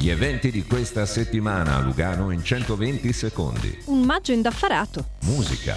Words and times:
Gli 0.00 0.08
eventi 0.08 0.50
di 0.50 0.64
questa 0.64 1.04
settimana 1.04 1.76
a 1.76 1.80
Lugano 1.80 2.30
in 2.30 2.42
120 2.42 3.12
secondi. 3.12 3.82
Un 3.88 4.00
maggio 4.00 4.32
indaffarato. 4.32 5.08
Musica. 5.24 5.76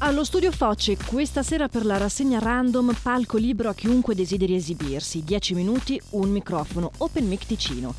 Allo 0.00 0.22
studio 0.22 0.52
Foce, 0.52 0.98
questa 0.98 1.42
sera 1.42 1.66
per 1.66 1.86
la 1.86 1.96
rassegna 1.96 2.38
random 2.40 2.94
palco 3.00 3.38
libero 3.38 3.70
a 3.70 3.74
chiunque 3.74 4.14
desideri 4.14 4.54
esibirsi. 4.54 5.24
10 5.24 5.54
minuti, 5.54 5.98
un 6.10 6.28
microfono, 6.28 6.90
Open 6.98 7.26
Mic 7.26 7.46
Ticino. 7.46 7.94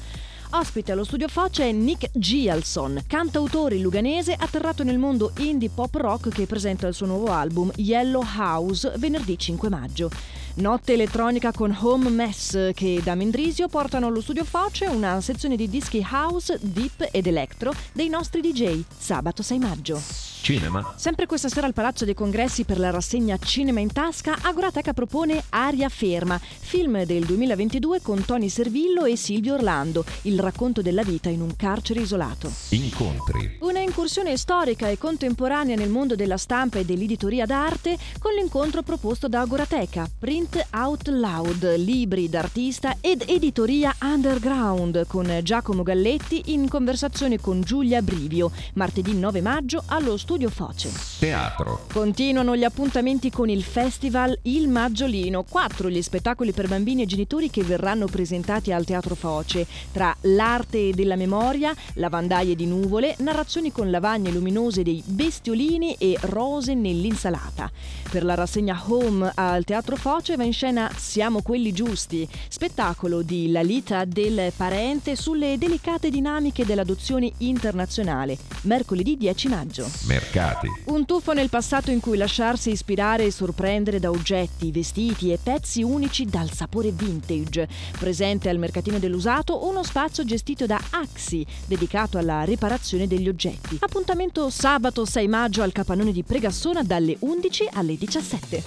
Ospite 0.52 0.92
allo 0.92 1.04
studio 1.04 1.28
Foce 1.28 1.70
è 1.70 1.72
Nick 1.72 2.10
Gialson, 2.14 3.04
cantautore 3.08 3.78
luganese 3.78 4.34
atterrato 4.34 4.84
nel 4.84 4.98
mondo 4.98 5.32
indie 5.40 5.70
pop 5.70 5.94
rock 5.96 6.30
che 6.30 6.46
presenta 6.46 6.88
il 6.88 6.94
suo 6.94 7.08
nuovo 7.08 7.32
album 7.32 7.72
Yellow 7.76 8.24
House 8.38 8.94
venerdì 8.98 9.38
5 9.38 9.70
maggio. 9.70 10.10
Notte 10.56 10.94
elettronica 10.94 11.52
con 11.52 11.76
Home 11.82 12.10
Mess 12.10 12.72
che 12.74 13.02
da 13.04 13.16
Mendrisio 13.16 13.68
portano 13.68 14.08
allo 14.08 14.22
studio 14.22 14.46
Foce 14.46 14.86
una 14.86 15.20
sezione 15.20 15.58
di 15.58 15.70
dischi 15.70 16.06
house, 16.10 16.58
deep 16.62 17.10
ed 17.12 17.28
electro 17.28 17.74
dei 17.92 18.08
nostri 18.08 18.40
DJ. 18.40 18.84
Sabato 18.98 19.44
6 19.44 19.60
maggio. 19.60 20.25
Cinema. 20.46 20.94
Sempre 20.96 21.26
questa 21.26 21.50
sera 21.50 21.66
al 21.66 21.74
Palazzo 21.74 22.06
dei 22.06 22.14
Congressi 22.14 22.66
per 22.66 22.78
la 22.78 22.92
rassegna 22.92 23.36
Cinema 23.40 23.80
in 23.80 23.92
Tasca, 23.92 24.38
Agorateca 24.44 24.94
propone 24.94 25.44
Aria 25.50 25.90
Ferma, 25.90 26.40
film 26.40 27.04
del 27.04 27.26
2022 27.26 28.00
con 28.04 28.24
Tony 28.24 28.48
Servillo 28.48 29.06
e 29.06 29.16
Silvio 29.16 29.56
Orlando, 29.56 30.06
il 30.24 30.40
racconto 30.40 30.84
della 30.84 31.02
vita 31.02 31.30
in 31.30 31.42
un 31.42 31.56
carcere 31.56 32.02
isolato. 32.02 32.52
Incontri. 32.70 33.58
Una 33.62 33.80
incursione 33.80 34.38
storica 34.38 34.88
e 34.88 35.00
contemporanea 35.00 35.76
nel 35.76 35.90
mondo 35.90 36.14
della 36.14 36.38
stampa 36.38 36.78
e 36.78 36.86
dell'editoria 36.86 37.48
d'arte 37.48 37.98
con 38.20 38.34
l'incontro 38.34 38.84
proposto 38.84 39.28
da 39.28 39.40
Agorateca, 39.40 40.08
Print 40.20 40.68
Out 40.74 41.08
Loud, 41.08 41.76
libri 41.78 42.30
d'artista 42.30 42.98
ed 43.02 43.24
editoria 43.26 43.96
underground 44.00 45.08
con 45.08 45.40
Giacomo 45.42 45.82
Galletti 45.82 46.54
in 46.54 46.70
conversazione 46.70 47.40
con 47.40 47.62
Giulia 47.62 48.04
Brivio, 48.04 48.52
martedì 48.76 49.16
9 49.16 49.42
maggio 49.42 49.82
allo 49.88 50.16
studio 50.18 50.34
Foce. 50.50 50.92
Teatro. 51.18 51.86
Continuano 51.92 52.58
gli 52.58 52.66
appuntamenti 52.66 53.32
con 53.32 53.50
il 53.50 53.64
festival 53.64 54.38
Il 54.44 54.68
Maggiolino, 54.68 55.44
quattro 55.44 55.90
gli 55.90 56.02
spettacoli 56.02 56.52
per 56.52 56.68
bambini 56.68 57.04
e 57.04 57.06
genitori 57.06 57.50
che 57.50 57.64
verranno 57.64 58.06
presentati 58.06 58.74
al 58.74 58.84
Teatro 58.84 59.16
Foce, 59.16 59.66
tra 59.94 60.16
l'arte 60.22 60.92
della 60.92 61.16
memoria, 61.16 61.74
lavandaie 61.94 62.54
di 62.54 62.66
nuvole, 62.66 63.16
narrazioni 63.20 63.72
con 63.72 63.90
lavagne 63.90 64.30
luminose 64.30 64.84
dei 64.84 65.02
bestiolini 65.06 65.96
e 65.98 66.18
rose 66.20 66.74
nell'insalata. 66.74 67.72
Per 68.10 68.26
la 68.26 68.36
rassegna 68.36 68.82
Home 68.88 69.32
al 69.36 69.64
Teatro 69.64 69.96
Foce 69.96 70.36
va 70.36 70.44
in 70.44 70.54
scena 70.54 70.92
Siamo 70.98 71.42
quelli 71.42 71.72
giusti, 71.72 72.28
spettacolo 72.50 73.22
di 73.22 73.52
Lalita 73.52 74.04
del 74.04 74.52
Parente 74.56 75.16
sulle 75.16 75.58
delicate 75.58 76.10
dinamiche 76.10 76.66
dell'adozione 76.66 77.32
internazionale, 77.38 78.38
mercoledì 78.64 79.16
10 79.16 79.48
maggio. 79.48 79.90
Mercati. 80.26 80.68
Un 80.86 81.06
tuffo 81.06 81.34
nel 81.34 81.50
passato 81.50 81.92
in 81.92 82.00
cui 82.00 82.18
lasciarsi 82.18 82.72
ispirare 82.72 83.26
e 83.26 83.32
sorprendere 83.32 84.00
da 84.00 84.10
oggetti, 84.10 84.72
vestiti 84.72 85.32
e 85.32 85.38
pezzi 85.42 85.84
unici 85.84 86.26
dal 86.26 86.52
sapore 86.52 86.92
vintage. 86.92 87.68
Presente 87.98 88.50
al 88.50 88.58
mercatino 88.58 88.98
dell'usato 88.98 89.68
uno 89.68 89.84
spazio 89.84 90.26
gestito 90.26 90.66
da 90.66 90.82
Axi, 90.92 91.46
dedicato 91.66 92.18
alla 92.18 92.44
riparazione 92.44 93.08
degli 93.08 93.30
oggetti. 93.30 93.78
Appuntamento 93.80 94.50
sabato 94.50 95.06
6 95.06 95.28
maggio 95.28 95.62
al 95.62 95.72
capannone 95.72 96.12
di 96.12 96.24
Pregassona 96.24 96.82
dalle 96.84 97.16
11 97.20 97.70
alle 97.74 97.98
17. 97.98 98.64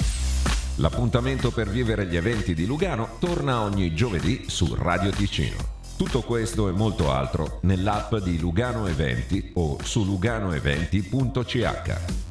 L'appuntamento 0.77 1.50
per 1.50 1.69
vivere 1.69 2.06
gli 2.06 2.17
eventi 2.17 2.55
di 2.55 2.65
Lugano 2.65 3.17
torna 3.19 3.62
ogni 3.62 3.95
giovedì 3.95 4.45
su 4.47 4.75
Radio 4.75 5.11
Ticino. 5.11 5.78
Tutto 5.98 6.22
questo 6.22 6.68
e 6.68 6.70
molto 6.70 7.10
altro 7.10 7.58
nell'app 7.62 8.14
di 8.18 8.38
Lugano 8.38 8.86
Eventi 8.86 9.50
o 9.54 9.78
su 9.82 10.04
luganoeventi.ch. 10.04 12.28